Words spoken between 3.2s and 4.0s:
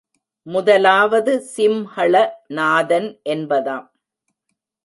என்பதாம்.